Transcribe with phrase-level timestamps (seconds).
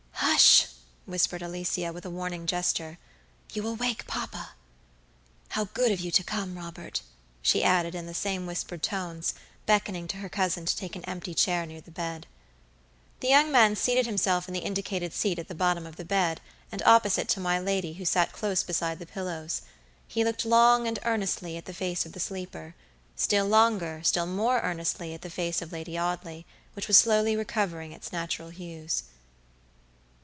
[0.23, 0.65] "Hush!"
[1.05, 2.97] whispered Alicia, with a warning gesture;
[3.53, 4.51] "you will wake papa.
[5.49, 7.01] How good of you to come, Robert,"
[7.41, 9.33] she added, in the same whispered tones,
[9.65, 12.27] beckoning to her cousin to take an empty chair near the bed.
[13.19, 16.39] The young man seated himself in the indicated seat at the bottom of the bed,
[16.71, 19.63] and opposite to my lady, who sat close beside the pillows.
[20.07, 22.73] He looked long and earnestly at the face of the sleeper;
[23.17, 27.91] still longer, still more earnestly at the face of Lady Audley, which was slowly recovering
[27.91, 29.03] its natural hues.